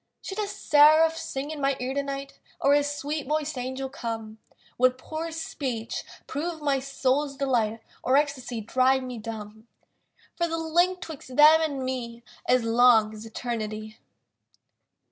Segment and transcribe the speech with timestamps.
[0.23, 4.39] Should a seraph sing in my ear tonight, Or a sweet voiced angel come.
[4.79, 9.67] Would poor speech prove my soul's delight, Or ecstasy drive me dumb?
[10.37, 13.99] For the link 'twixt them and me Is long as Eternity.